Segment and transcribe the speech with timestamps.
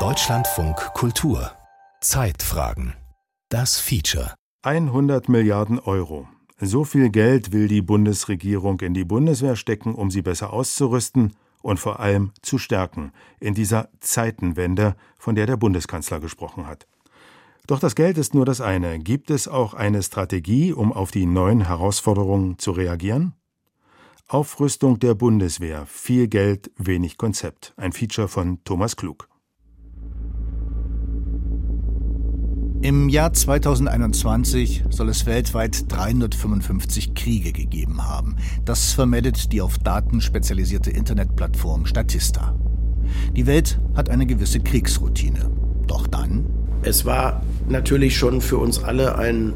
[0.00, 1.52] Deutschlandfunk Kultur
[2.00, 2.94] Zeitfragen
[3.50, 6.26] Das Feature 100 Milliarden Euro.
[6.58, 11.80] So viel Geld will die Bundesregierung in die Bundeswehr stecken, um sie besser auszurüsten und
[11.80, 16.86] vor allem zu stärken in dieser Zeitenwende, von der der Bundeskanzler gesprochen hat.
[17.66, 19.00] Doch das Geld ist nur das eine.
[19.00, 23.34] Gibt es auch eine Strategie, um auf die neuen Herausforderungen zu reagieren?
[24.32, 25.84] Aufrüstung der Bundeswehr.
[25.84, 27.74] Viel Geld, wenig Konzept.
[27.76, 29.28] Ein Feature von Thomas Klug.
[32.80, 38.36] Im Jahr 2021 soll es weltweit 355 Kriege gegeben haben.
[38.64, 42.58] Das vermeldet die auf Daten spezialisierte Internetplattform Statista.
[43.36, 45.50] Die Welt hat eine gewisse Kriegsroutine.
[45.86, 46.46] Doch dann?
[46.80, 49.52] Es war natürlich schon für uns alle ein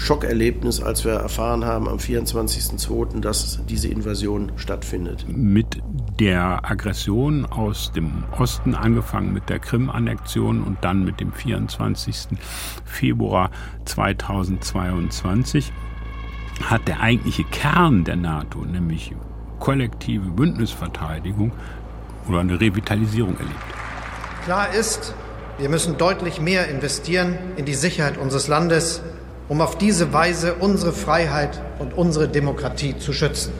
[0.00, 5.26] Schockerlebnis, als wir erfahren haben am 24.02., dass diese Invasion stattfindet.
[5.28, 5.82] Mit
[6.18, 12.28] der Aggression aus dem Osten, angefangen mit der Krim-Annexion und dann mit dem 24.
[12.86, 13.50] Februar
[13.84, 15.70] 2022,
[16.64, 19.14] hat der eigentliche Kern der NATO, nämlich
[19.58, 21.52] kollektive Bündnisverteidigung
[22.26, 23.54] oder eine Revitalisierung erlebt.
[24.44, 25.14] Klar ist,
[25.58, 29.02] wir müssen deutlich mehr investieren in die Sicherheit unseres Landes,
[29.50, 33.52] um auf diese Weise unsere Freiheit und unsere Demokratie zu schützen.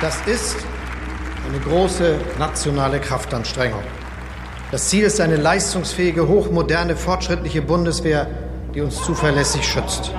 [0.00, 0.56] Das ist
[1.46, 3.82] eine große nationale Kraftanstrengung.
[4.72, 8.28] Das Ziel ist eine leistungsfähige, hochmoderne, fortschrittliche Bundeswehr,
[8.74, 10.10] die uns zuverlässig schützt.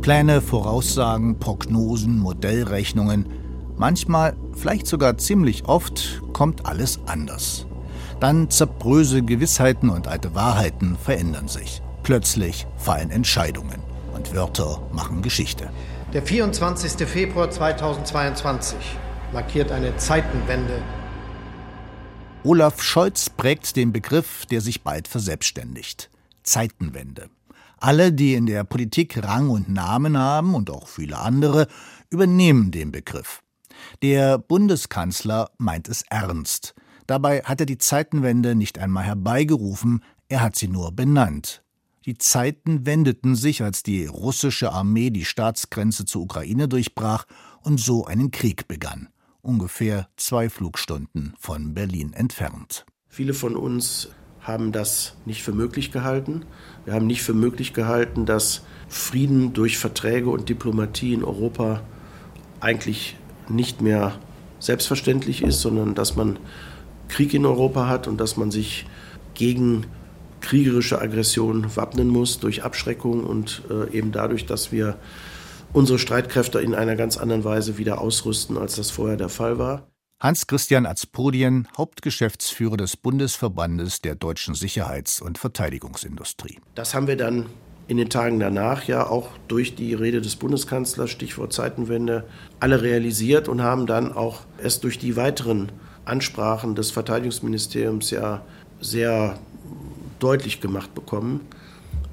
[0.00, 3.28] Pläne, Voraussagen, Prognosen, Modellrechnungen.
[3.76, 7.66] Manchmal, vielleicht sogar ziemlich oft, kommt alles anders.
[8.24, 11.82] Dann zerbröse Gewissheiten und alte Wahrheiten verändern sich.
[12.04, 13.82] Plötzlich fallen Entscheidungen
[14.14, 15.68] und Wörter machen Geschichte.
[16.14, 17.06] Der 24.
[17.06, 18.78] Februar 2022
[19.30, 20.80] markiert eine Zeitenwende.
[22.44, 26.08] Olaf Scholz prägt den Begriff, der sich bald verselbstständigt.
[26.44, 27.28] Zeitenwende.
[27.78, 31.66] Alle, die in der Politik Rang und Namen haben und auch viele andere,
[32.08, 33.42] übernehmen den Begriff.
[34.00, 36.74] Der Bundeskanzler meint es ernst.
[37.06, 41.62] Dabei hat er die Zeitenwende nicht einmal herbeigerufen, er hat sie nur benannt.
[42.06, 47.24] Die Zeiten wendeten sich, als die russische Armee die Staatsgrenze zur Ukraine durchbrach
[47.62, 49.08] und so einen Krieg begann,
[49.40, 52.84] ungefähr zwei Flugstunden von Berlin entfernt.
[53.08, 54.10] Viele von uns
[54.40, 56.44] haben das nicht für möglich gehalten.
[56.84, 61.82] Wir haben nicht für möglich gehalten, dass Frieden durch Verträge und Diplomatie in Europa
[62.60, 63.16] eigentlich
[63.48, 64.18] nicht mehr
[64.58, 66.38] selbstverständlich ist, sondern dass man
[67.08, 68.86] Krieg in Europa hat und dass man sich
[69.34, 69.86] gegen
[70.40, 74.96] kriegerische Aggression wappnen muss durch Abschreckung und äh, eben dadurch, dass wir
[75.72, 79.88] unsere Streitkräfte in einer ganz anderen Weise wieder ausrüsten, als das vorher der Fall war.
[80.20, 86.60] Hans-Christian Azpodien, Hauptgeschäftsführer des Bundesverbandes der deutschen Sicherheits- und Verteidigungsindustrie.
[86.74, 87.46] Das haben wir dann
[87.88, 92.24] in den Tagen danach ja auch durch die Rede des Bundeskanzlers, Stichwort Zeitenwende,
[92.60, 95.70] alle realisiert und haben dann auch erst durch die weiteren
[96.04, 98.42] Ansprachen des Verteidigungsministeriums ja
[98.80, 99.38] sehr
[100.18, 101.40] deutlich gemacht bekommen.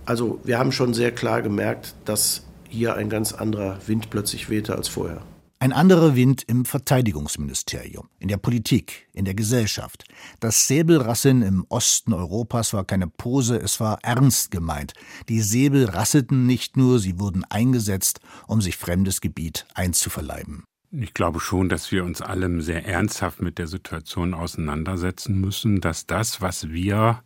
[0.05, 4.75] Also wir haben schon sehr klar gemerkt, dass hier ein ganz anderer Wind plötzlich wehte
[4.75, 5.21] als vorher.
[5.59, 10.05] Ein anderer Wind im Verteidigungsministerium, in der Politik, in der Gesellschaft.
[10.39, 14.93] Das Säbelrasseln im Osten Europas war keine Pose, es war ernst gemeint.
[15.29, 20.63] Die Säbel rasselten nicht nur, sie wurden eingesetzt, um sich fremdes Gebiet einzuverleiben.
[20.93, 26.05] Ich glaube schon, dass wir uns alle sehr ernsthaft mit der Situation auseinandersetzen müssen, dass
[26.05, 27.23] das, was wir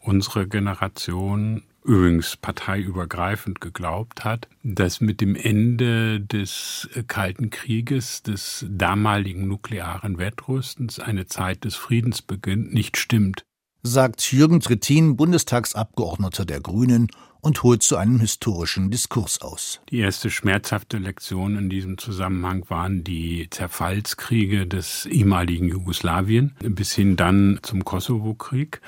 [0.00, 9.48] unsere Generation übrigens parteiübergreifend geglaubt hat, dass mit dem Ende des Kalten Krieges, des damaligen
[9.48, 13.44] nuklearen Wettrüstens, eine Zeit des Friedens beginnt, nicht stimmt.
[13.82, 17.08] Sagt Jürgen Trittin, Bundestagsabgeordneter der Grünen
[17.40, 19.80] und holt zu einem historischen Diskurs aus.
[19.88, 27.16] Die erste schmerzhafte Lektion in diesem Zusammenhang waren die Zerfallskriege des ehemaligen Jugoslawien bis hin
[27.16, 28.82] dann zum Kosovo-Krieg.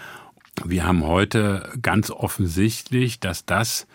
[0.62, 3.86] Wir haben heute ganz offensichtlich, dass das,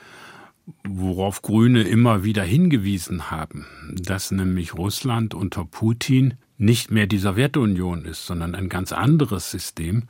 [0.84, 8.04] worauf Grüne immer wieder hingewiesen haben, dass nämlich Russland unter Putin nicht mehr die Sowjetunion
[8.04, 10.08] ist, sondern ein ganz anderes System,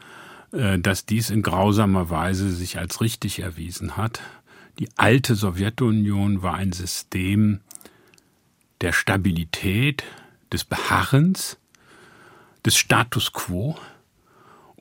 [0.52, 4.22] dass dies in grausamer Weise sich als richtig erwiesen hat.
[4.80, 7.60] Die alte Sowjetunion war ein System
[8.82, 10.04] der Stabilität,
[10.52, 11.58] des Beharrens,
[12.66, 13.78] des Status quo,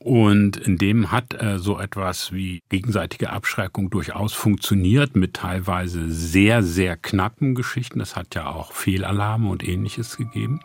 [0.06, 6.62] und in dem hat äh, so etwas wie gegenseitige Abschreckung durchaus funktioniert mit teilweise sehr,
[6.62, 7.98] sehr knappen Geschichten.
[7.98, 10.60] Das hat ja auch Fehlalarme und ähnliches gegeben.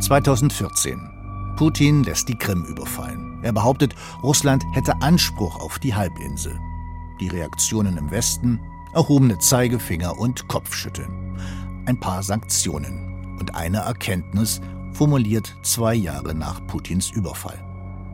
[0.00, 1.17] 2014.
[1.58, 3.40] Putin lässt die Krim überfallen.
[3.42, 6.56] Er behauptet, Russland hätte Anspruch auf die Halbinsel.
[7.20, 8.60] Die Reaktionen im Westen,
[8.94, 11.36] erhobene Zeigefinger und Kopfschütteln.
[11.84, 14.60] Ein paar Sanktionen und eine Erkenntnis,
[14.92, 17.58] formuliert zwei Jahre nach Putins Überfall.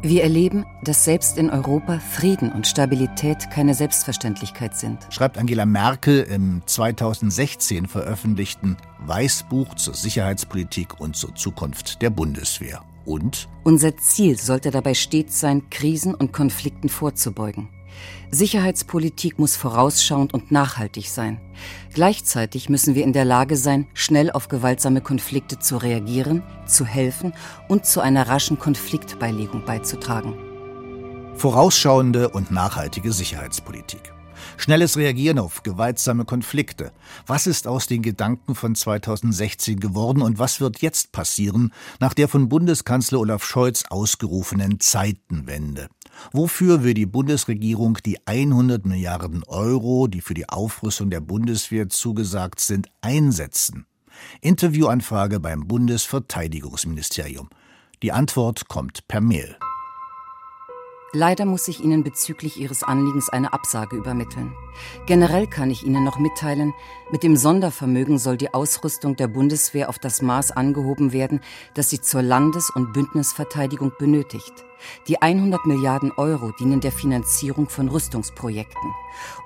[0.00, 6.22] Wir erleben, dass selbst in Europa Frieden und Stabilität keine Selbstverständlichkeit sind, schreibt Angela Merkel
[6.22, 12.82] im 2016 veröffentlichten Weißbuch zur Sicherheitspolitik und zur Zukunft der Bundeswehr.
[13.04, 17.68] Und unser Ziel sollte dabei stets sein, Krisen und Konflikten vorzubeugen.
[18.30, 21.40] Sicherheitspolitik muss vorausschauend und nachhaltig sein.
[21.92, 27.32] Gleichzeitig müssen wir in der Lage sein, schnell auf gewaltsame Konflikte zu reagieren, zu helfen
[27.68, 30.34] und zu einer raschen Konfliktbeilegung beizutragen.
[31.36, 34.13] Vorausschauende und nachhaltige Sicherheitspolitik.
[34.56, 36.92] Schnelles Reagieren auf gewaltsame Konflikte.
[37.26, 42.28] Was ist aus den Gedanken von 2016 geworden und was wird jetzt passieren nach der
[42.28, 45.88] von Bundeskanzler Olaf Scholz ausgerufenen Zeitenwende?
[46.32, 52.60] Wofür will die Bundesregierung die 100 Milliarden Euro, die für die Aufrüstung der Bundeswehr zugesagt
[52.60, 53.86] sind, einsetzen?
[54.40, 57.48] Interviewanfrage beim Bundesverteidigungsministerium.
[58.02, 59.56] Die Antwort kommt per Mail.
[61.16, 64.52] Leider muss ich Ihnen bezüglich Ihres Anliegens eine Absage übermitteln.
[65.06, 66.74] Generell kann ich Ihnen noch mitteilen,
[67.12, 71.40] mit dem Sondervermögen soll die Ausrüstung der Bundeswehr auf das Maß angehoben werden,
[71.74, 74.52] das sie zur Landes- und Bündnisverteidigung benötigt.
[75.06, 78.92] Die 100 Milliarden Euro dienen der Finanzierung von Rüstungsprojekten.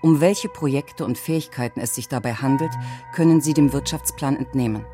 [0.01, 2.73] Um welche Projekte und Fähigkeiten es sich dabei handelt,
[3.15, 4.87] können Sie dem Wirtschaftsplan entnehmen.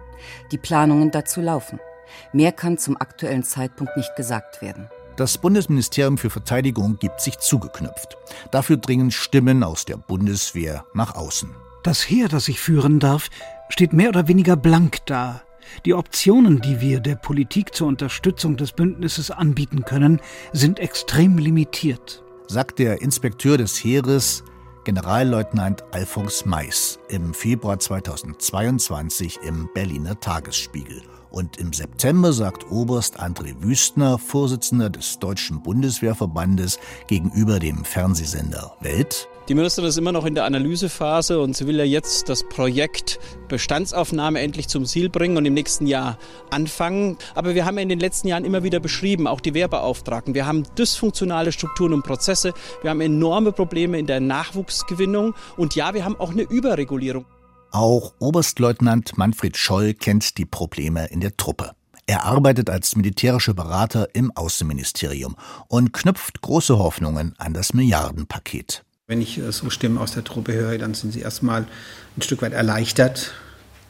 [0.50, 1.78] Die Planungen dazu laufen.
[2.32, 4.88] Mehr kann zum aktuellen Zeitpunkt nicht gesagt werden.
[5.16, 8.16] Das Bundesministerium für Verteidigung gibt sich zugeknüpft.
[8.50, 11.50] Dafür dringen Stimmen aus der Bundeswehr nach außen.
[11.84, 13.28] Das Heer, das ich führen darf,
[13.68, 15.42] steht mehr oder weniger blank da.
[15.84, 20.20] Die Optionen, die wir der Politik zur Unterstützung des Bündnisses anbieten können,
[20.52, 24.44] sind extrem limitiert, sagt der Inspekteur des Heeres,
[24.84, 31.00] Generalleutnant Alfons Mais, im Februar 2022 im Berliner Tagesspiegel.
[31.34, 36.78] Und im September sagt Oberst André Wüstner, Vorsitzender des Deutschen Bundeswehrverbandes,
[37.08, 41.76] gegenüber dem Fernsehsender Welt, die Ministerin ist immer noch in der Analysephase und sie will
[41.76, 47.18] ja jetzt das Projekt Bestandsaufnahme endlich zum Ziel bringen und im nächsten Jahr anfangen.
[47.34, 50.46] Aber wir haben ja in den letzten Jahren immer wieder beschrieben, auch die Wehrbeauftragten, wir
[50.46, 56.06] haben dysfunktionale Strukturen und Prozesse, wir haben enorme Probleme in der Nachwuchsgewinnung und ja, wir
[56.06, 57.26] haben auch eine Überregulierung.
[57.74, 61.72] Auch Oberstleutnant Manfred Scholl kennt die Probleme in der Truppe.
[62.06, 65.34] Er arbeitet als militärischer Berater im Außenministerium
[65.66, 68.84] und knüpft große Hoffnungen an das Milliardenpaket.
[69.08, 71.66] Wenn ich äh, so Stimmen aus der Truppe höre, dann sind sie erstmal
[72.16, 73.32] ein Stück weit erleichtert,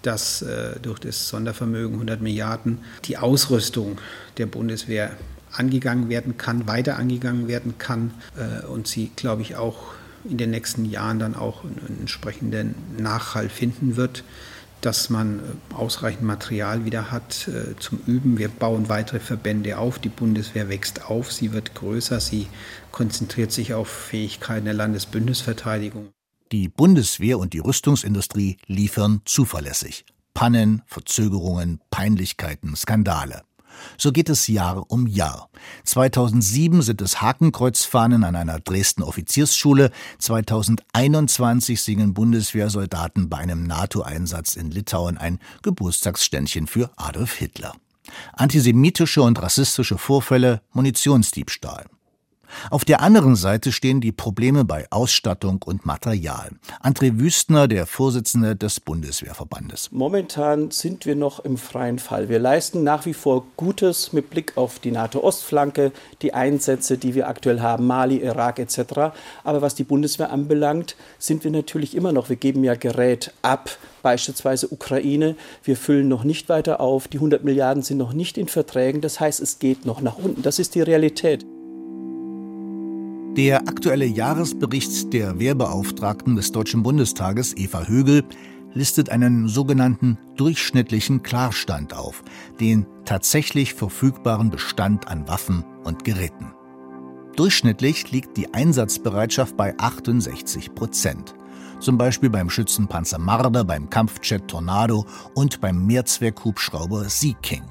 [0.01, 3.99] dass äh, durch das Sondervermögen 100 Milliarden die Ausrüstung
[4.39, 5.11] der Bundeswehr
[5.53, 9.93] angegangen werden kann, weiter angegangen werden kann äh, und sie, glaube ich, auch
[10.25, 14.25] in den nächsten Jahren dann auch einen entsprechenden Nachhall finden wird,
[14.81, 18.39] dass man äh, ausreichend Material wieder hat äh, zum Üben.
[18.39, 22.49] Wir bauen weitere Verbände auf, die Bundeswehr wächst auf, sie wird größer, sie
[22.91, 26.09] konzentriert sich auf Fähigkeiten der Landesbündnisverteidigung.
[26.53, 30.05] Die Bundeswehr und die Rüstungsindustrie liefern zuverlässig.
[30.35, 33.43] Pannen, Verzögerungen, Peinlichkeiten, Skandale.
[33.99, 35.49] So geht es Jahr um Jahr.
[35.85, 39.91] 2007 sind es Hakenkreuzfahnen an einer Dresden Offiziersschule.
[40.19, 47.75] 2021 singen Bundeswehrsoldaten bei einem NATO-Einsatz in Litauen ein Geburtstagsständchen für Adolf Hitler.
[48.33, 51.87] Antisemitische und rassistische Vorfälle, Munitionsdiebstahl.
[52.71, 56.51] Auf der anderen Seite stehen die Probleme bei Ausstattung und Material.
[56.83, 59.91] André Wüstner, der Vorsitzende des Bundeswehrverbandes.
[59.93, 62.29] Momentan sind wir noch im freien Fall.
[62.29, 65.93] Wir leisten nach wie vor Gutes mit Blick auf die NATO-Ostflanke,
[66.23, 69.15] die Einsätze, die wir aktuell haben, Mali, Irak etc.
[69.43, 73.71] Aber was die Bundeswehr anbelangt, sind wir natürlich immer noch, wir geben ja Gerät ab,
[74.03, 75.37] beispielsweise Ukraine.
[75.63, 79.21] Wir füllen noch nicht weiter auf, die 100 Milliarden sind noch nicht in Verträgen, das
[79.21, 80.43] heißt, es geht noch nach unten.
[80.43, 81.45] Das ist die Realität.
[83.37, 88.23] Der aktuelle Jahresbericht der Wehrbeauftragten des Deutschen Bundestages, Eva Högel,
[88.75, 92.23] listet einen sogenannten durchschnittlichen Klarstand auf,
[92.61, 96.53] den tatsächlich verfügbaren Bestand an Waffen und Geräten.
[97.35, 101.35] Durchschnittlich liegt die Einsatzbereitschaft bei 68 Prozent.
[101.81, 107.65] Zum Beispiel beim Schützenpanzer Marder, beim Kampfjet Tornado und beim Mehrzweckhubschrauber Sea King.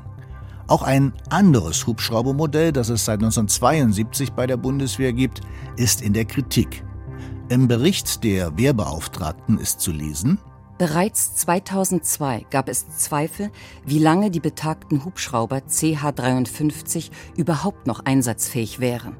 [0.67, 5.41] Auch ein anderes Hubschraubermodell, das es seit 1972 bei der Bundeswehr gibt,
[5.75, 6.83] ist in der Kritik.
[7.49, 10.39] Im Bericht der Wehrbeauftragten ist zu lesen,
[10.79, 13.51] Bereits 2002 gab es Zweifel,
[13.85, 19.15] wie lange die betagten Hubschrauber CH-53 überhaupt noch einsatzfähig wären.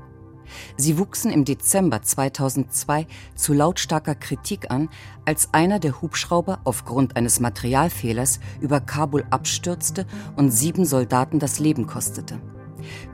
[0.77, 4.89] Sie wuchsen im Dezember 2002 zu lautstarker Kritik an,
[5.25, 11.87] als einer der Hubschrauber aufgrund eines Materialfehlers über Kabul abstürzte und sieben Soldaten das Leben
[11.87, 12.39] kostete.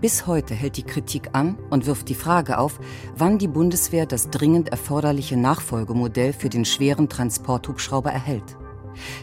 [0.01, 2.79] Bis heute hält die Kritik an und wirft die Frage auf,
[3.15, 8.57] wann die Bundeswehr das dringend erforderliche Nachfolgemodell für den schweren Transporthubschrauber erhält.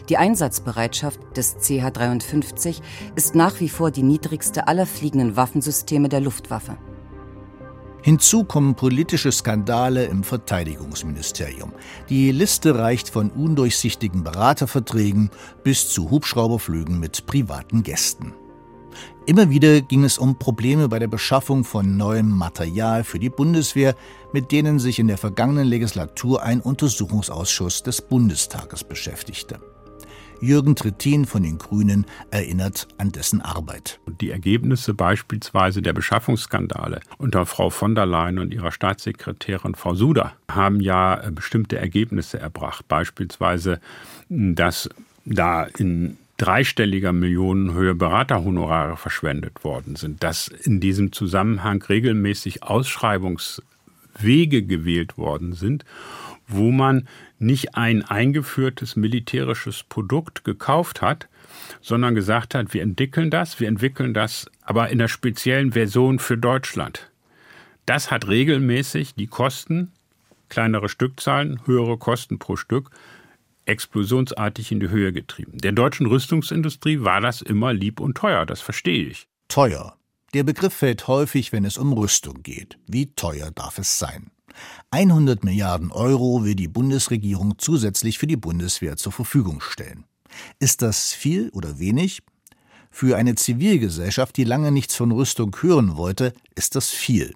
[0.09, 2.81] Die Einsatzbereitschaft des CH-53
[3.15, 6.77] ist nach wie vor die niedrigste aller fliegenden Waffensysteme der Luftwaffe.
[8.07, 11.73] Hinzu kommen politische Skandale im Verteidigungsministerium.
[12.07, 15.29] Die Liste reicht von undurchsichtigen Beraterverträgen
[15.65, 18.33] bis zu Hubschrauberflügen mit privaten Gästen.
[19.25, 23.93] Immer wieder ging es um Probleme bei der Beschaffung von neuem Material für die Bundeswehr,
[24.31, 29.59] mit denen sich in der vergangenen Legislatur ein Untersuchungsausschuss des Bundestages beschäftigte.
[30.39, 33.99] Jürgen Trittin von den Grünen erinnert an dessen Arbeit.
[34.21, 40.33] Die Ergebnisse beispielsweise der Beschaffungsskandale unter Frau von der Leyen und ihrer Staatssekretärin Frau Suda
[40.49, 42.87] haben ja äh, bestimmte Ergebnisse erbracht.
[42.87, 43.79] Beispielsweise,
[44.29, 44.89] dass
[45.25, 55.17] da in dreistelliger Millionenhöhe Beraterhonorare verschwendet worden sind, dass in diesem Zusammenhang regelmäßig Ausschreibungswege gewählt
[55.17, 55.83] worden sind,
[56.47, 57.07] wo man
[57.39, 61.27] nicht ein eingeführtes militärisches Produkt gekauft hat,
[61.81, 66.37] sondern gesagt hat, wir entwickeln das, wir entwickeln das aber in der speziellen Version für
[66.37, 67.11] Deutschland.
[67.85, 69.91] Das hat regelmäßig die Kosten,
[70.49, 72.91] kleinere Stückzahlen, höhere Kosten pro Stück,
[73.65, 75.57] explosionsartig in die Höhe getrieben.
[75.57, 79.27] Der deutschen Rüstungsindustrie war das immer lieb und teuer, das verstehe ich.
[79.49, 79.97] Teuer.
[80.33, 82.77] Der Begriff fällt häufig, wenn es um Rüstung geht.
[82.87, 84.31] Wie teuer darf es sein?
[84.91, 90.05] 100 Milliarden Euro will die Bundesregierung zusätzlich für die Bundeswehr zur Verfügung stellen.
[90.59, 92.21] Ist das viel oder wenig?
[92.99, 97.35] Für eine Zivilgesellschaft, die lange nichts von Rüstung hören wollte, ist das viel.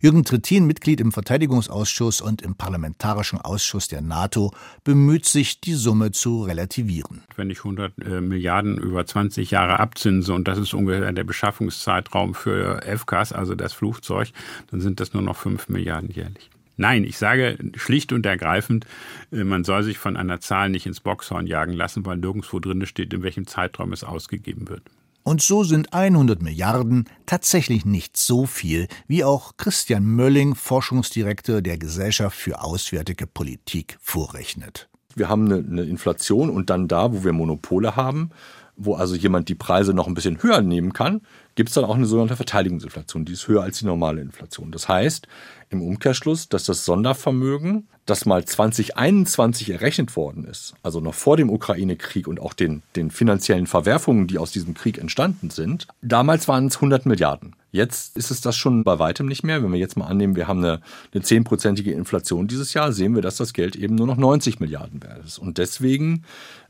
[0.00, 6.12] Jürgen Trittin, Mitglied im Verteidigungsausschuss und im Parlamentarischen Ausschuss der NATO, bemüht sich, die Summe
[6.12, 7.22] zu relativieren.
[7.36, 12.32] Wenn ich 100 äh, Milliarden über 20 Jahre abzinse und das ist ungefähr der Beschaffungszeitraum
[12.32, 14.30] für FCAS, also das Flugzeug,
[14.70, 16.48] dann sind das nur noch 5 Milliarden jährlich.
[16.76, 18.86] Nein, ich sage schlicht und ergreifend,
[19.30, 22.84] äh, man soll sich von einer Zahl nicht ins Boxhorn jagen lassen, weil nirgendwo drin
[22.86, 24.82] steht, in welchem Zeitraum es ausgegeben wird.
[25.22, 31.78] Und so sind 100 Milliarden tatsächlich nicht so viel, wie auch Christian Mölling, Forschungsdirektor der
[31.78, 34.90] Gesellschaft für Auswärtige Politik, vorrechnet.
[35.14, 38.30] Wir haben eine, eine Inflation und dann da, wo wir Monopole haben,
[38.76, 41.22] wo also jemand die Preise noch ein bisschen höher nehmen kann,
[41.54, 43.24] gibt es dann auch eine sogenannte Verteidigungsinflation.
[43.24, 44.72] Die ist höher als die normale Inflation.
[44.72, 45.26] Das heißt
[45.70, 51.50] im Umkehrschluss, dass das Sondervermögen, das mal 2021 errechnet worden ist, also noch vor dem
[51.50, 56.66] Ukraine-Krieg und auch den, den finanziellen Verwerfungen, die aus diesem Krieg entstanden sind, damals waren
[56.66, 57.56] es 100 Milliarden.
[57.72, 59.64] Jetzt ist es das schon bei weitem nicht mehr.
[59.64, 60.80] Wenn wir jetzt mal annehmen, wir haben eine,
[61.12, 65.02] eine 10-prozentige Inflation dieses Jahr, sehen wir, dass das Geld eben nur noch 90 Milliarden
[65.02, 65.38] wert ist.
[65.38, 66.24] Und deswegen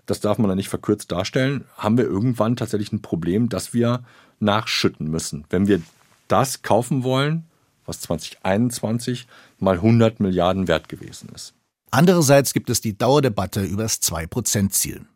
[0.07, 4.05] das darf man da nicht verkürzt darstellen, haben wir irgendwann tatsächlich ein Problem, dass wir
[4.41, 5.45] nachschütten müssen.
[5.51, 5.81] Wenn wir
[6.29, 7.45] das kaufen wollen,
[7.87, 9.27] was 2021
[9.59, 11.55] mal 100 Milliarden wert gewesen ist.
[11.91, 15.07] Andererseits gibt es die Dauerdebatte über das 2-Prozent-Ziel.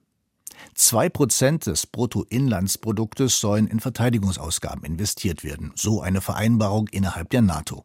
[0.76, 7.84] 2% des Bruttoinlandsproduktes sollen in Verteidigungsausgaben investiert werden, so eine Vereinbarung innerhalb der NATO.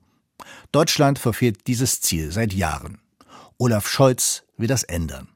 [0.72, 3.00] Deutschland verfehlt dieses Ziel seit Jahren.
[3.58, 5.30] Olaf Scholz will das ändern.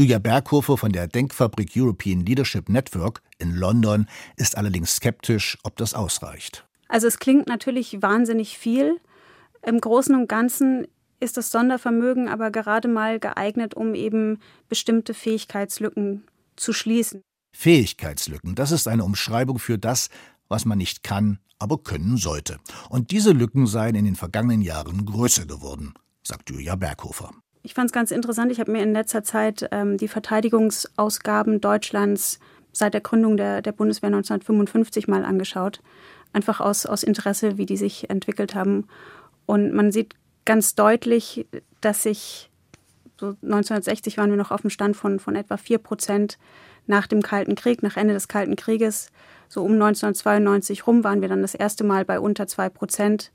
[0.00, 5.92] Julia Berghofer von der Denkfabrik European Leadership Network in London ist allerdings skeptisch, ob das
[5.92, 6.66] ausreicht.
[6.88, 8.98] Also es klingt natürlich wahnsinnig viel.
[9.60, 10.86] Im Großen und Ganzen
[11.20, 14.38] ist das Sondervermögen aber gerade mal geeignet, um eben
[14.70, 16.24] bestimmte Fähigkeitslücken
[16.56, 17.20] zu schließen.
[17.54, 20.08] Fähigkeitslücken, das ist eine Umschreibung für das,
[20.48, 22.56] was man nicht kann, aber können sollte.
[22.88, 25.92] Und diese Lücken seien in den vergangenen Jahren größer geworden,
[26.22, 27.34] sagt Julia Berghofer.
[27.62, 28.50] Ich fand es ganz interessant.
[28.50, 32.40] Ich habe mir in letzter Zeit ähm, die Verteidigungsausgaben Deutschlands
[32.72, 35.80] seit der Gründung der, der Bundeswehr 1955 mal angeschaut.
[36.32, 38.86] Einfach aus, aus Interesse, wie die sich entwickelt haben.
[39.46, 40.14] Und man sieht
[40.44, 41.46] ganz deutlich,
[41.80, 42.50] dass sich
[43.18, 46.38] so 1960 waren wir noch auf dem Stand von, von etwa 4 Prozent
[46.86, 49.10] nach dem Kalten Krieg, nach Ende des Kalten Krieges.
[49.48, 53.32] So um 1992 rum waren wir dann das erste Mal bei unter 2 Prozent.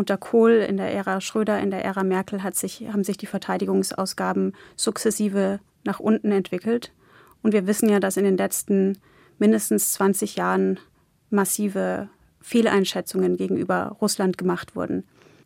[0.00, 3.26] Unter Kohl in der Ära Schröder, in der Ära Merkel hat sich, haben sich die
[3.26, 6.90] Verteidigungsausgaben sukzessive nach unten entwickelt.
[7.42, 8.96] Und wir wissen ja, dass in den letzten
[9.38, 10.80] mindestens 20 Jahren
[11.28, 12.08] massive
[12.40, 15.04] Fehleinschätzungen gegenüber Russland gemacht wurden.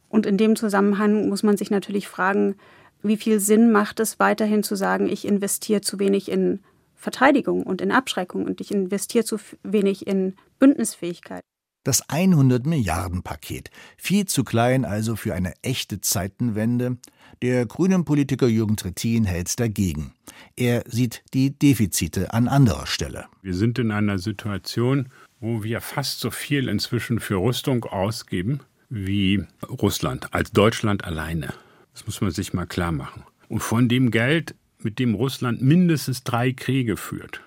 [0.08, 2.54] Und in dem Zusammenhang muss man sich natürlich fragen,
[3.02, 6.61] wie viel Sinn macht es weiterhin zu sagen, ich investiere zu wenig in
[6.94, 11.42] Verteidigung und in Abschreckung und ich investiere zu wenig in Bündnisfähigkeit.
[11.85, 16.97] Das 100 Milliarden Paket, viel zu klein also für eine echte Zeitenwende.
[17.43, 20.14] Der grünen Politiker Jürgen Trittin hält dagegen.
[20.57, 23.26] Er sieht die Defizite an anderer Stelle.
[23.43, 25.11] Wir sind in einer Situation,
[25.41, 31.53] wo wir fast so viel inzwischen für Rüstung ausgeben wie Russland, als Deutschland alleine.
[31.93, 33.25] Das muss man sich mal klar machen.
[33.49, 37.43] Und von dem Geld, mit dem Russland mindestens drei Kriege führt,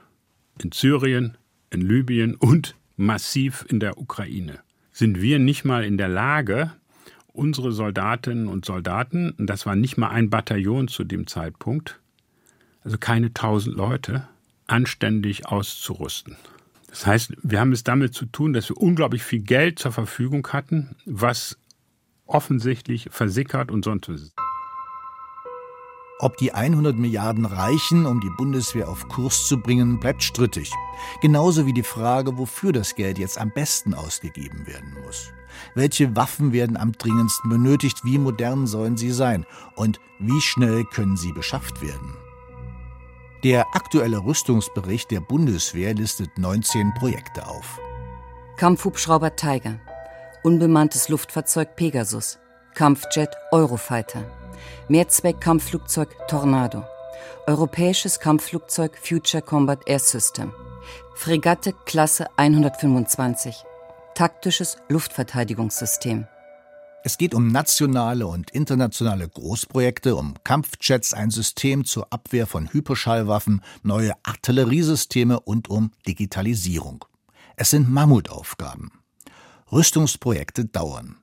[0.61, 1.37] in Syrien,
[1.71, 4.59] in Libyen und massiv in der Ukraine,
[4.91, 6.71] sind wir nicht mal in der Lage,
[7.27, 11.99] unsere Soldatinnen und Soldaten, und das war nicht mal ein Bataillon zu dem Zeitpunkt,
[12.83, 14.27] also keine tausend Leute,
[14.65, 16.35] anständig auszurüsten.
[16.87, 20.47] Das heißt, wir haben es damit zu tun, dass wir unglaublich viel Geld zur Verfügung
[20.47, 21.57] hatten, was
[22.25, 24.33] offensichtlich versickert und sonst was ist.
[26.19, 30.71] Ob die 100 Milliarden reichen, um die Bundeswehr auf Kurs zu bringen, bleibt strittig.
[31.21, 35.31] Genauso wie die Frage, wofür das Geld jetzt am besten ausgegeben werden muss.
[35.75, 38.03] Welche Waffen werden am dringendsten benötigt?
[38.03, 39.45] Wie modern sollen sie sein?
[39.75, 42.15] Und wie schnell können sie beschafft werden?
[43.43, 47.79] Der aktuelle Rüstungsbericht der Bundeswehr listet 19 Projekte auf.
[48.57, 49.79] Kampfhubschrauber Tiger,
[50.41, 52.39] unbemanntes Luftfahrzeug Pegasus,
[52.73, 54.23] Kampfjet Eurofighter,
[54.87, 56.83] Mehrzweckkampfflugzeug Tornado,
[57.45, 60.53] europäisches Kampfflugzeug Future Combat Air System,
[61.15, 63.63] Fregatte Klasse 125,
[64.15, 66.27] taktisches Luftverteidigungssystem.
[67.03, 73.61] Es geht um nationale und internationale Großprojekte, um Kampfjets, ein System zur Abwehr von Hyperschallwaffen,
[73.81, 77.05] neue Artilleriesysteme und um Digitalisierung.
[77.55, 78.91] Es sind Mammutaufgaben.
[79.71, 81.17] Rüstungsprojekte dauern.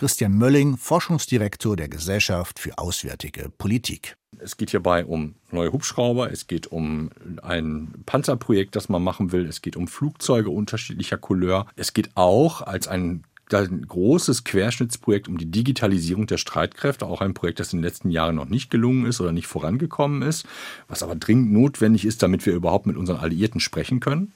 [0.00, 4.16] Christian Mölling, Forschungsdirektor der Gesellschaft für Auswärtige Politik.
[4.38, 7.10] Es geht hierbei um neue Hubschrauber, es geht um
[7.42, 11.66] ein Panzerprojekt, das man machen will, es geht um Flugzeuge unterschiedlicher Couleur.
[11.76, 17.34] Es geht auch als ein ein großes Querschnittsprojekt um die Digitalisierung der Streitkräfte, auch ein
[17.34, 20.46] Projekt, das in den letzten Jahren noch nicht gelungen ist oder nicht vorangekommen ist,
[20.86, 24.32] was aber dringend notwendig ist, damit wir überhaupt mit unseren Alliierten sprechen können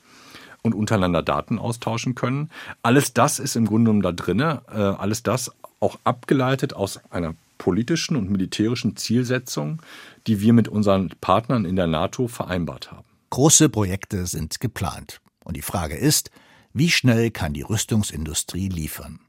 [0.65, 2.51] und untereinander Daten austauschen können.
[2.83, 7.35] Alles das ist im Grunde genommen da drin, äh, alles das auch abgeleitet aus einer
[7.59, 9.81] politischen und militärischen Zielsetzung,
[10.27, 13.05] die wir mit unseren Partnern in der NATO vereinbart haben.
[13.31, 15.21] Große Projekte sind geplant.
[15.45, 16.31] Und die Frage ist,
[16.73, 19.21] wie schnell kann die Rüstungsindustrie liefern?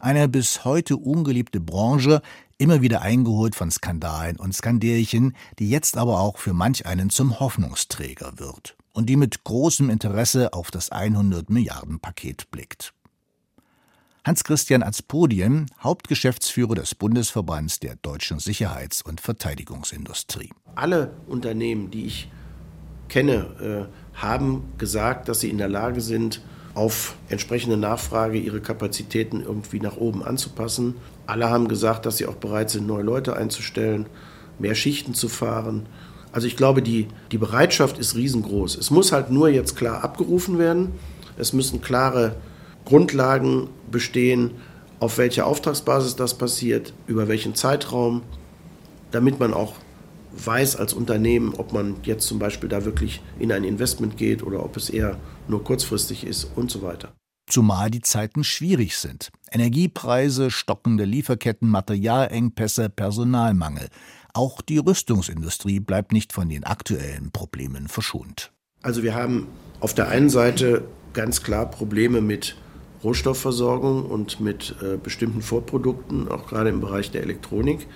[0.00, 2.20] Eine bis heute ungeliebte Branche,
[2.58, 7.38] immer wieder eingeholt von Skandalen und Skandelchen, die jetzt aber auch für manch einen zum
[7.38, 12.94] Hoffnungsträger wird und die mit großem Interesse auf das 100 Milliarden Paket blickt.
[14.24, 20.50] Hans-Christian Azpodien, Hauptgeschäftsführer des Bundesverbands der deutschen Sicherheits- und Verteidigungsindustrie.
[20.76, 22.30] Alle Unternehmen, die ich
[23.10, 26.40] kenne, äh, haben gesagt, dass sie in der Lage sind,
[26.72, 30.94] auf entsprechende Nachfrage ihre Kapazitäten irgendwie nach oben anzupassen.
[31.26, 34.06] Alle haben gesagt, dass sie auch bereit sind, neue Leute einzustellen,
[34.58, 35.86] mehr Schichten zu fahren
[36.34, 38.76] also ich glaube, die, die Bereitschaft ist riesengroß.
[38.76, 40.90] Es muss halt nur jetzt klar abgerufen werden.
[41.38, 42.34] Es müssen klare
[42.84, 44.50] Grundlagen bestehen,
[44.98, 48.22] auf welcher Auftragsbasis das passiert, über welchen Zeitraum,
[49.12, 49.74] damit man auch
[50.32, 54.64] weiß als Unternehmen, ob man jetzt zum Beispiel da wirklich in ein Investment geht oder
[54.64, 55.16] ob es eher
[55.46, 57.12] nur kurzfristig ist und so weiter.
[57.48, 59.30] Zumal die Zeiten schwierig sind.
[59.52, 63.86] Energiepreise, stockende Lieferketten, Materialengpässe, Personalmangel.
[64.36, 68.50] Auch die Rüstungsindustrie bleibt nicht von den aktuellen Problemen verschont.
[68.82, 69.46] Also wir haben
[69.78, 72.56] auf der einen Seite ganz klar Probleme mit
[73.04, 77.86] Rohstoffversorgung und mit äh, bestimmten Vorprodukten, auch gerade im Bereich der Elektronik.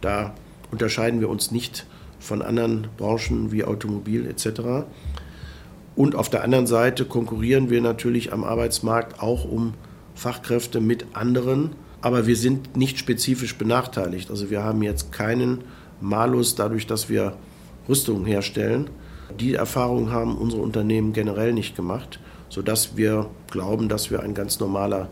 [0.00, 0.34] Da
[0.72, 1.86] unterscheiden wir uns nicht
[2.18, 4.86] von anderen Branchen wie Automobil etc.
[5.94, 9.74] Und auf der anderen Seite konkurrieren wir natürlich am Arbeitsmarkt auch um
[10.16, 14.30] Fachkräfte mit anderen, aber wir sind nicht spezifisch benachteiligt.
[14.30, 15.62] Also wir haben jetzt keinen
[16.04, 17.36] Malus dadurch, dass wir
[17.88, 18.90] Rüstungen herstellen.
[19.40, 24.60] Die Erfahrung haben unsere Unternehmen generell nicht gemacht, sodass wir glauben, dass wir ein ganz
[24.60, 25.08] normaler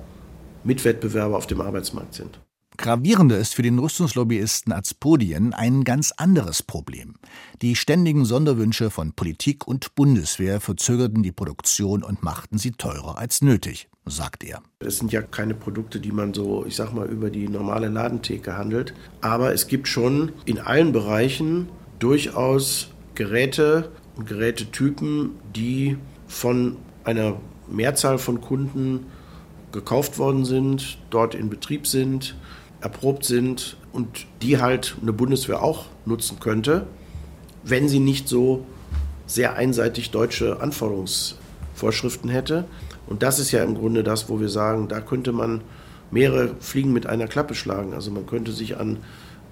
[0.64, 2.41] Mitwettbewerber auf dem Arbeitsmarkt sind.
[2.78, 7.16] Gravierender ist für den Rüstungslobbyisten Azpodien ein ganz anderes Problem.
[7.60, 13.42] Die ständigen Sonderwünsche von Politik und Bundeswehr verzögerten die Produktion und machten sie teurer als
[13.42, 14.62] nötig, sagt er.
[14.80, 18.56] Es sind ja keine Produkte, die man so, ich sag mal, über die normale Ladentheke
[18.56, 18.94] handelt.
[19.20, 28.18] Aber es gibt schon in allen Bereichen durchaus Geräte und Gerätetypen, die von einer Mehrzahl
[28.18, 29.06] von Kunden
[29.72, 32.34] gekauft worden sind, dort in Betrieb sind
[32.82, 36.86] erprobt sind, und die halt eine Bundeswehr auch nutzen könnte,
[37.62, 38.64] wenn sie nicht so
[39.26, 42.64] sehr einseitig deutsche Anforderungsvorschriften hätte.
[43.06, 45.60] Und das ist ja im Grunde das, wo wir sagen, da könnte man
[46.10, 47.92] mehrere Fliegen mit einer Klappe schlagen.
[47.94, 48.98] Also man könnte sich an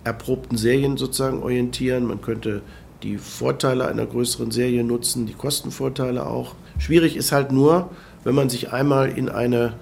[0.04, 2.62] erprobten Serien sozusagen orientieren, man könnte
[3.02, 6.54] die Vorteile einer größeren Serie nutzen, die Kostenvorteile auch.
[6.78, 7.90] Schwierig ist halt nur,
[8.24, 9.74] wenn man sich einmal in eine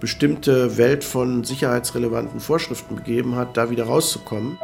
[0.00, 4.58] bestimmte Welt von sicherheitsrelevanten Vorschriften begeben hat, da wieder rauszukommen.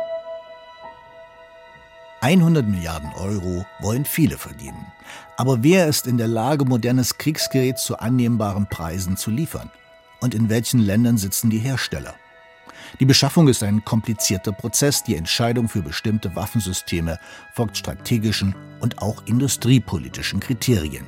[2.23, 4.93] 100 Milliarden Euro wollen viele verdienen.
[5.39, 9.71] Aber wer ist in der Lage, modernes Kriegsgerät zu annehmbaren Preisen zu liefern?
[10.21, 12.15] Und in welchen Ländern sitzen die Hersteller?
[12.99, 15.03] Die Beschaffung ist ein komplizierter Prozess.
[15.03, 17.19] Die Entscheidung für bestimmte Waffensysteme
[17.55, 21.07] folgt strategischen und auch industriepolitischen Kriterien.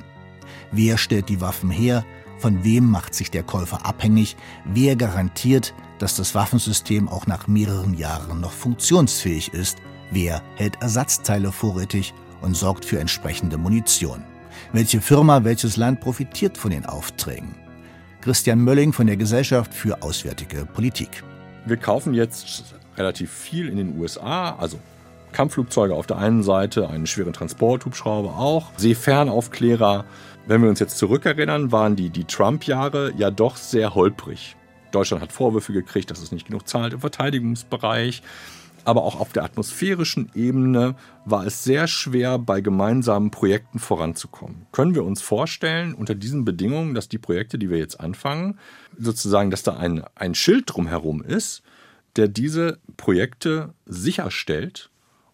[0.71, 2.03] Wer stellt die Waffen her?
[2.43, 4.35] Von wem macht sich der Käufer abhängig?
[4.65, 9.77] Wer garantiert, dass das Waffensystem auch nach mehreren Jahren noch funktionsfähig ist?
[10.11, 14.25] Wer hält Ersatzteile vorrätig und sorgt für entsprechende Munition?
[14.73, 17.55] Welche Firma, welches Land profitiert von den Aufträgen?
[18.19, 21.23] Christian Mölling von der Gesellschaft für Auswärtige Politik.
[21.65, 24.77] Wir kaufen jetzt relativ viel in den USA, also
[25.33, 30.05] Kampfflugzeuge auf der einen Seite, einen schweren Transporthubschrauber auch, Seefernaufklärer.
[30.45, 34.55] Wenn wir uns jetzt zurückerinnern, waren die, die Trump-Jahre ja doch sehr holprig.
[34.91, 38.21] Deutschland hat Vorwürfe gekriegt, dass es nicht genug zahlt im Verteidigungsbereich.
[38.85, 44.67] Aber auch auf der atmosphärischen Ebene war es sehr schwer, bei gemeinsamen Projekten voranzukommen.
[44.71, 48.59] Können wir uns vorstellen, unter diesen Bedingungen, dass die Projekte, die wir jetzt anfangen,
[48.97, 51.63] sozusagen, dass da ein, ein Schild drumherum ist,
[52.17, 54.89] der diese Projekte sicherstellt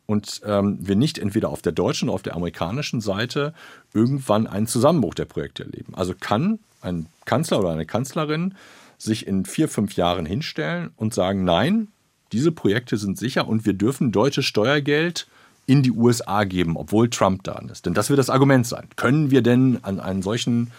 [0.10, 3.54] und ähm, wir nicht entweder auf der deutschen oder auf der amerikanischen Seite
[3.93, 5.93] irgendwann einen Zusammenbruch der Projekte erleben.
[5.93, 8.56] Also kann ein Kanzler oder eine Kanzlerin
[8.98, 11.89] sich in vier, fünf Jahren hinstellen und sagen, nein,
[12.32, 15.28] diese Projekte sind sicher und wir dürfen deutsches Steuergeld
[15.67, 17.86] in die USA geben, obwohl Trump da ist.
[17.86, 18.88] Denn das wird das Argument sein.
[18.95, 20.72] Können wir denn an einen solchen,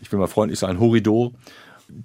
[0.00, 1.32] ich will mal freundlich sagen, Horridor,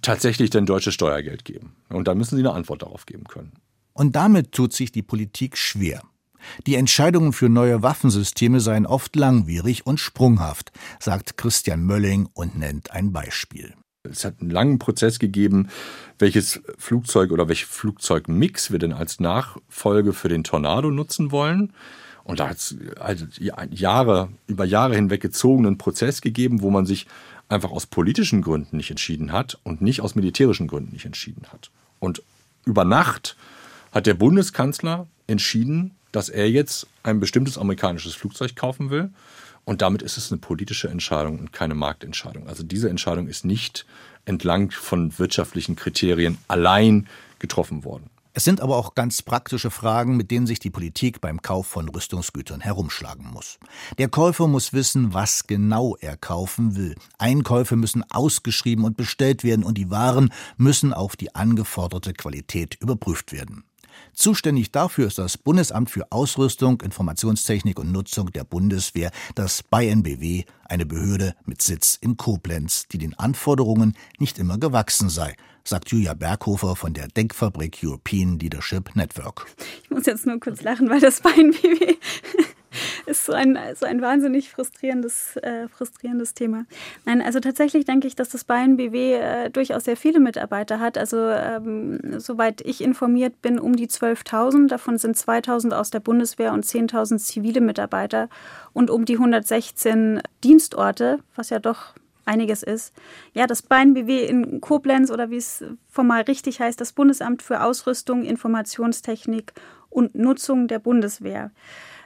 [0.02, 1.74] tatsächlich denn deutsches Steuergeld geben?
[1.88, 3.54] Und da müssen Sie eine Antwort darauf geben können.
[3.94, 6.02] Und damit tut sich die Politik schwer.
[6.68, 12.92] Die Entscheidungen für neue Waffensysteme seien oft langwierig und sprunghaft, sagt Christian Mölling und nennt
[12.92, 13.74] ein Beispiel.
[14.04, 15.70] Es hat einen langen Prozess gegeben,
[16.20, 21.74] welches Flugzeug oder welchen Flugzeugmix wir denn als Nachfolge für den Tornado nutzen wollen.
[22.24, 27.06] Und da hat es also Jahre, über Jahre hinweg gezogenen Prozess gegeben, wo man sich
[27.50, 31.70] einfach aus politischen Gründen nicht entschieden hat und nicht aus militärischen Gründen nicht entschieden hat.
[32.00, 32.24] Und
[32.66, 33.36] über Nacht
[33.92, 39.10] hat der Bundeskanzler entschieden, dass er jetzt ein bestimmtes amerikanisches Flugzeug kaufen will
[39.66, 42.48] und damit ist es eine politische Entscheidung und keine Marktentscheidung.
[42.48, 43.86] Also diese Entscheidung ist nicht
[44.24, 47.08] entlang von wirtschaftlichen Kriterien allein
[47.40, 48.10] getroffen worden.
[48.38, 51.88] Es sind aber auch ganz praktische Fragen, mit denen sich die Politik beim Kauf von
[51.88, 53.60] Rüstungsgütern herumschlagen muss.
[53.98, 56.96] Der Käufer muss wissen, was genau er kaufen will.
[57.18, 63.32] Einkäufe müssen ausgeschrieben und bestellt werden und die Waren müssen auf die angeforderte Qualität überprüft
[63.32, 63.64] werden.
[64.14, 70.86] Zuständig dafür ist das Bundesamt für Ausrüstung, Informationstechnik und Nutzung der Bundeswehr, das BayNBW, eine
[70.86, 76.76] Behörde mit Sitz in Koblenz, die den Anforderungen nicht immer gewachsen sei, sagt Julia Berghofer
[76.76, 79.48] von der Denkfabrik European Leadership Network.
[79.84, 81.96] Ich muss jetzt nur kurz lachen, weil das BayNBW
[83.06, 86.66] ist so ein, so ein wahnsinnig frustrierendes, äh, frustrierendes Thema.
[87.06, 90.98] Nein, also tatsächlich denke ich, dass das Bayern BW äh, durchaus sehr viele Mitarbeiter hat.
[90.98, 94.68] Also ähm, soweit ich informiert bin, um die 12.000.
[94.68, 98.30] Davon sind 2.000 aus der Bundeswehr und 10.000 zivile Mitarbeiter
[98.74, 101.94] und um die 116 Dienstorte, was ja doch
[102.26, 102.94] einiges ist.
[103.34, 108.24] Ja, das BayernBW in Koblenz oder wie es formal richtig heißt, das Bundesamt für Ausrüstung,
[108.24, 109.54] Informationstechnik
[109.90, 111.52] und Nutzung der Bundeswehr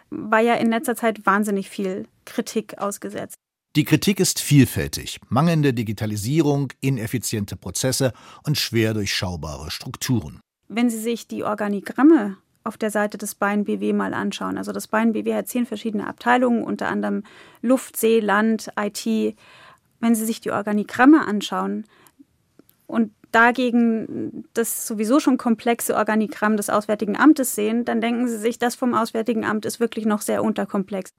[0.10, 3.36] war ja in letzter Zeit wahnsinnig viel Kritik ausgesetzt.
[3.76, 5.19] Die Kritik ist vielfältig.
[5.30, 10.39] Mangelnde Digitalisierung, ineffiziente Prozesse und schwer durchschaubare Strukturen.
[10.67, 14.88] Wenn Sie sich die Organigramme auf der Seite des Bein BW mal anschauen, also das
[14.88, 17.24] Bein BW hat zehn verschiedene Abteilungen, unter anderem
[17.62, 19.36] Luft, See, Land, IT.
[20.00, 21.86] Wenn Sie sich die Organigramme anschauen
[22.88, 28.59] und dagegen das sowieso schon komplexe Organigramm des Auswärtigen Amtes sehen, dann denken Sie sich,
[28.59, 31.13] das vom Auswärtigen Amt ist wirklich noch sehr unterkomplex.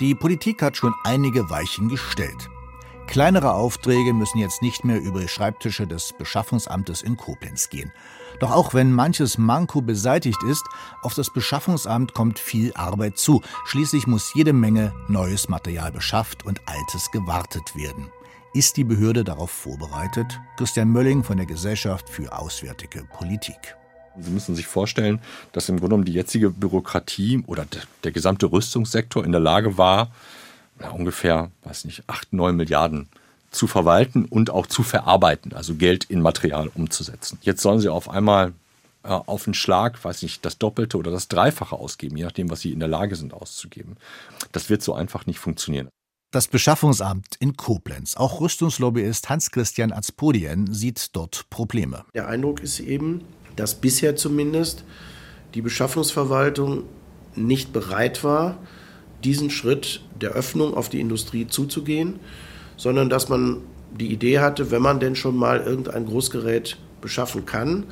[0.00, 2.48] Die Politik hat schon einige Weichen gestellt.
[3.06, 7.92] Kleinere Aufträge müssen jetzt nicht mehr über die Schreibtische des Beschaffungsamtes in Koblenz gehen.
[8.40, 10.64] Doch auch wenn manches Manko beseitigt ist,
[11.02, 13.42] auf das Beschaffungsamt kommt viel Arbeit zu.
[13.66, 18.10] Schließlich muss jede Menge neues Material beschafft und altes gewartet werden.
[18.54, 20.38] Ist die Behörde darauf vorbereitet?
[20.58, 23.76] Christian Mölling von der Gesellschaft für Auswärtige Politik.
[24.18, 27.64] Sie müssen sich vorstellen, dass im Grunde genommen die jetzige Bürokratie oder
[28.04, 30.10] der gesamte Rüstungssektor in der Lage war,
[30.78, 33.08] ja, ungefähr, weiß nicht, 8, 9 Milliarden
[33.50, 37.38] zu verwalten und auch zu verarbeiten, also Geld in Material umzusetzen.
[37.40, 38.52] Jetzt sollen sie auf einmal
[39.02, 42.60] äh, auf einen Schlag, weiß nicht, das Doppelte oder das Dreifache ausgeben, je nachdem, was
[42.60, 43.96] sie in der Lage sind auszugeben.
[44.52, 45.88] Das wird so einfach nicht funktionieren.
[46.32, 52.06] Das Beschaffungsamt in Koblenz, auch Rüstungslobbyist Hans-Christian Azpodien sieht dort Probleme.
[52.14, 53.20] Der Eindruck ist eben,
[53.54, 54.82] dass bisher zumindest
[55.52, 56.84] die Beschaffungsverwaltung
[57.36, 58.56] nicht bereit war,
[59.22, 62.18] diesen Schritt der Öffnung auf die Industrie zuzugehen,
[62.78, 63.58] sondern dass man
[63.90, 67.84] die Idee hatte, wenn man denn schon mal irgendein Großgerät beschaffen kann,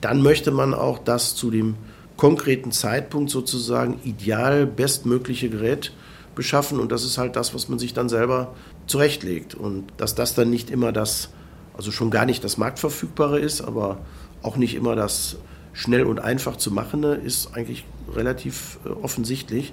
[0.00, 1.74] dann möchte man auch das zu dem
[2.16, 5.92] konkreten Zeitpunkt sozusagen ideal bestmögliche Gerät
[6.34, 8.54] beschaffen und das ist halt das, was man sich dann selber
[8.86, 11.30] zurechtlegt und dass das dann nicht immer das,
[11.76, 13.98] also schon gar nicht das Marktverfügbare ist, aber
[14.42, 15.36] auch nicht immer das
[15.72, 19.72] schnell und einfach zu machende, ist eigentlich relativ äh, offensichtlich.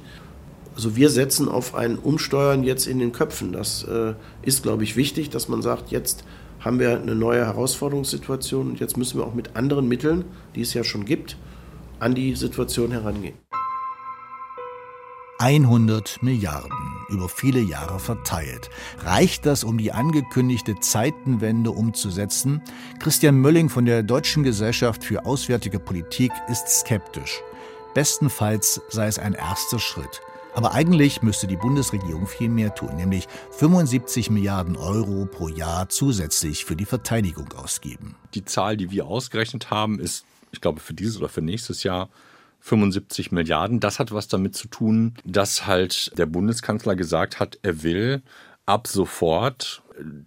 [0.75, 3.51] Also wir setzen auf ein Umsteuern jetzt in den Köpfen.
[3.51, 6.23] Das äh, ist, glaube ich, wichtig, dass man sagt, jetzt
[6.59, 10.73] haben wir eine neue Herausforderungssituation und jetzt müssen wir auch mit anderen Mitteln, die es
[10.73, 11.37] ja schon gibt,
[11.99, 13.35] an die Situation herangehen.
[15.41, 18.69] 100 Milliarden über viele Jahre verteilt.
[18.99, 22.61] Reicht das, um die angekündigte Zeitenwende umzusetzen?
[22.99, 27.39] Christian Mölling von der Deutschen Gesellschaft für Auswärtige Politik ist skeptisch.
[27.93, 30.21] Bestenfalls sei es ein erster Schritt.
[30.55, 36.65] Aber eigentlich müsste die Bundesregierung viel mehr tun, nämlich 75 Milliarden Euro pro Jahr zusätzlich
[36.65, 38.15] für die Verteidigung ausgeben.
[38.33, 42.09] Die Zahl, die wir ausgerechnet haben, ist, ich glaube, für dieses oder für nächstes Jahr
[42.59, 43.79] 75 Milliarden.
[43.79, 48.21] Das hat was damit zu tun, dass halt der Bundeskanzler gesagt hat, er will
[48.65, 49.81] ab sofort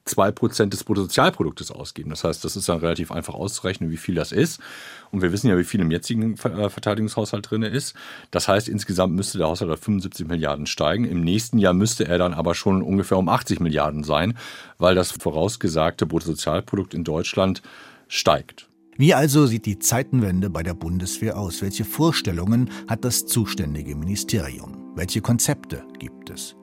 [0.07, 2.11] 2% des Bruttosozialproduktes ausgeben.
[2.11, 4.61] Das heißt, das ist dann relativ einfach auszurechnen, wie viel das ist.
[5.11, 7.95] Und wir wissen ja, wie viel im jetzigen äh, Verteidigungshaushalt drin ist.
[8.31, 11.05] Das heißt, insgesamt müsste der Haushalt auf 75 Milliarden steigen.
[11.05, 14.37] Im nächsten Jahr müsste er dann aber schon ungefähr um 80 Milliarden sein,
[14.79, 17.63] weil das vorausgesagte Bruttosozialprodukt in Deutschland
[18.09, 18.69] steigt.
[18.99, 21.63] Wie also sieht die Zeitenwende bei der Bundeswehr aus?
[21.63, 24.93] Welche Vorstellungen hat das zuständige Ministerium?
[24.95, 26.57] Welche Konzepte gibt es?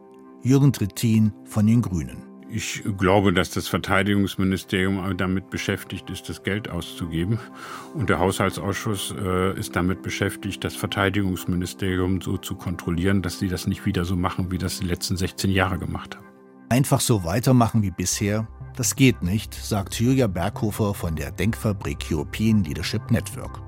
[0.43, 2.23] Jürgen Trittin von den Grünen.
[2.51, 7.39] Ich glaube, dass das Verteidigungsministerium damit beschäftigt ist, das Geld auszugeben.
[7.95, 13.65] Und der Haushaltsausschuss äh, ist damit beschäftigt, das Verteidigungsministerium so zu kontrollieren, dass sie das
[13.65, 16.25] nicht wieder so machen, wie das die letzten 16 Jahre gemacht haben.
[16.71, 22.63] Einfach so weitermachen wie bisher, das geht nicht, sagt Julia Berghofer von der Denkfabrik European
[22.63, 23.59] Leadership Network.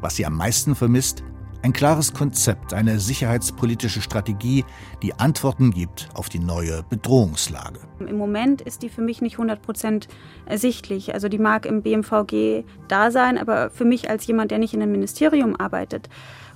[0.00, 1.22] Was sie am meisten vermisst,
[1.60, 4.64] ein klares Konzept, eine sicherheitspolitische Strategie,
[5.02, 7.80] die Antworten gibt auf die neue Bedrohungslage.
[7.98, 10.08] Im Moment ist die für mich nicht 100 Prozent
[10.46, 11.12] ersichtlich.
[11.12, 14.80] Also die mag im BMVG da sein, aber für mich als jemand, der nicht in
[14.80, 16.08] einem Ministerium arbeitet,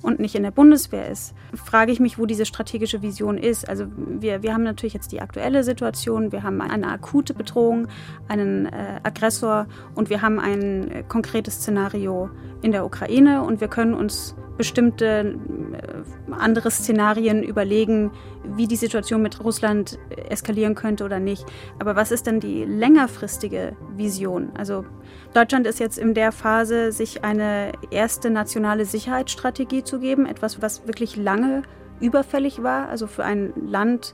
[0.03, 3.67] und nicht in der Bundeswehr ist, frage ich mich, wo diese strategische Vision ist.
[3.67, 7.87] Also wir, wir haben natürlich jetzt die aktuelle Situation, wir haben eine akute Bedrohung,
[8.27, 12.29] einen äh, Aggressor und wir haben ein äh, konkretes Szenario
[12.61, 15.35] in der Ukraine und wir können uns bestimmte
[15.73, 18.11] äh, andere Szenarien überlegen,
[18.55, 19.97] wie die Situation mit Russland
[20.29, 21.45] eskalieren könnte oder nicht.
[21.79, 24.51] Aber was ist denn die längerfristige Vision?
[24.55, 24.85] Also
[25.33, 30.85] Deutschland ist jetzt in der Phase, sich eine erste nationale Sicherheitsstrategie zu geben, etwas, was
[30.87, 31.63] wirklich lange
[31.99, 34.13] überfällig war, also für ein Land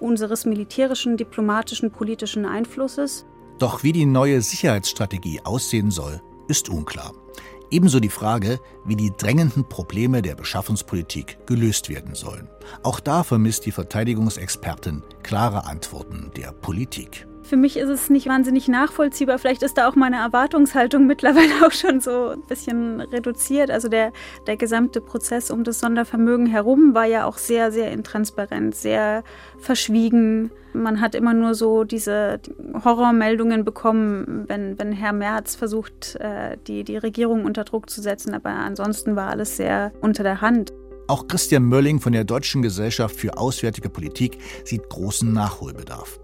[0.00, 3.24] unseres militärischen, diplomatischen, politischen Einflusses.
[3.58, 7.12] Doch wie die neue Sicherheitsstrategie aussehen soll, ist unklar.
[7.72, 12.48] Ebenso die Frage, wie die drängenden Probleme der Beschaffungspolitik gelöst werden sollen.
[12.82, 17.26] Auch da vermisst die Verteidigungsexpertin klare Antworten der Politik.
[17.42, 19.38] Für mich ist es nicht wahnsinnig nachvollziehbar.
[19.38, 23.70] Vielleicht ist da auch meine Erwartungshaltung mittlerweile auch schon so ein bisschen reduziert.
[23.70, 24.12] Also der,
[24.46, 29.24] der gesamte Prozess um das Sondervermögen herum war ja auch sehr, sehr intransparent, sehr
[29.58, 30.50] verschwiegen.
[30.72, 32.40] Man hat immer nur so diese
[32.84, 38.34] Horrormeldungen bekommen, wenn, wenn Herr Merz versucht, äh, die, die Regierung unter Druck zu setzen.
[38.34, 40.72] Aber ansonsten war alles sehr unter der Hand.
[41.08, 46.20] Auch Christian Mölling von der Deutschen Gesellschaft für Auswärtige Politik sieht großen Nachholbedarf.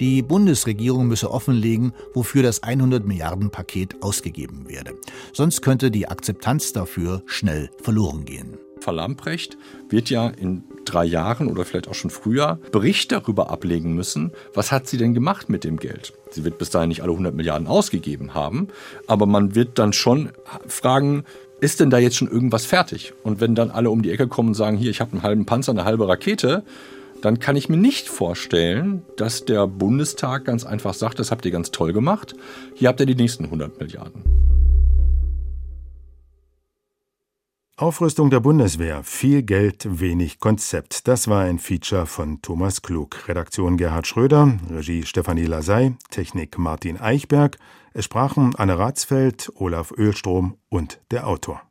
[0.00, 4.94] Die Bundesregierung müsse offenlegen, wofür das 100 Milliarden Paket ausgegeben werde.
[5.32, 8.58] Sonst könnte die Akzeptanz dafür schnell verloren gehen.
[8.82, 9.56] Frau Lamprecht
[9.88, 14.72] wird ja in drei Jahren oder vielleicht auch schon früher Bericht darüber ablegen müssen, was
[14.72, 16.12] hat sie denn gemacht mit dem Geld.
[16.30, 18.68] Sie wird bis dahin nicht alle 100 Milliarden ausgegeben haben,
[19.06, 20.30] aber man wird dann schon
[20.66, 21.24] fragen,
[21.60, 23.14] ist denn da jetzt schon irgendwas fertig?
[23.22, 25.46] Und wenn dann alle um die Ecke kommen und sagen, hier, ich habe einen halben
[25.46, 26.64] Panzer, eine halbe Rakete,
[27.22, 31.52] dann kann ich mir nicht vorstellen, dass der Bundestag ganz einfach sagt, das habt ihr
[31.52, 32.34] ganz toll gemacht,
[32.74, 34.22] hier habt ihr die nächsten 100 Milliarden.
[37.76, 39.02] Aufrüstung der Bundeswehr.
[39.02, 41.08] Viel Geld, wenig Konzept.
[41.08, 43.26] Das war ein Feature von Thomas Klug.
[43.28, 47.56] Redaktion Gerhard Schröder, Regie Stefanie Lasey, Technik Martin Eichberg.
[47.94, 51.62] Es sprachen Anne Ratzfeld, Olaf Ölstrom und der Autor.